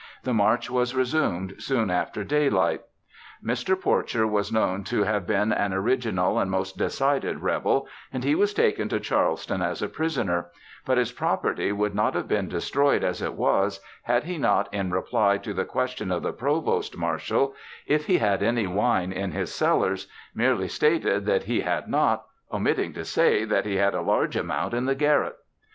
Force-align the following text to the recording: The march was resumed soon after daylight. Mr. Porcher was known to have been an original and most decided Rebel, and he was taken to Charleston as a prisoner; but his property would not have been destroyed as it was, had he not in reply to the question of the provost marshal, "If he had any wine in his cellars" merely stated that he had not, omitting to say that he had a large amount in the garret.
The 0.23 0.33
march 0.33 0.67
was 0.71 0.95
resumed 0.95 1.53
soon 1.59 1.91
after 1.91 2.23
daylight. 2.23 2.81
Mr. 3.45 3.79
Porcher 3.79 4.25
was 4.25 4.51
known 4.51 4.83
to 4.85 5.03
have 5.03 5.27
been 5.27 5.51
an 5.51 5.73
original 5.73 6.39
and 6.39 6.49
most 6.49 6.75
decided 6.75 7.41
Rebel, 7.43 7.87
and 8.11 8.23
he 8.23 8.33
was 8.33 8.51
taken 8.51 8.89
to 8.89 8.99
Charleston 8.99 9.61
as 9.61 9.83
a 9.83 9.87
prisoner; 9.87 10.47
but 10.87 10.97
his 10.97 11.11
property 11.11 11.71
would 11.71 11.93
not 11.93 12.15
have 12.15 12.27
been 12.27 12.49
destroyed 12.49 13.03
as 13.03 13.21
it 13.21 13.35
was, 13.35 13.79
had 14.01 14.23
he 14.23 14.39
not 14.39 14.73
in 14.73 14.89
reply 14.89 15.37
to 15.37 15.53
the 15.53 15.65
question 15.65 16.11
of 16.11 16.23
the 16.23 16.33
provost 16.33 16.97
marshal, 16.97 17.53
"If 17.85 18.07
he 18.07 18.17
had 18.17 18.41
any 18.41 18.65
wine 18.65 19.11
in 19.11 19.33
his 19.33 19.53
cellars" 19.53 20.07
merely 20.33 20.67
stated 20.67 21.27
that 21.27 21.43
he 21.43 21.61
had 21.61 21.87
not, 21.87 22.25
omitting 22.51 22.91
to 22.93 23.05
say 23.05 23.45
that 23.45 23.67
he 23.67 23.75
had 23.75 23.93
a 23.93 24.01
large 24.01 24.35
amount 24.35 24.73
in 24.73 24.85
the 24.85 24.95
garret. 24.95 25.37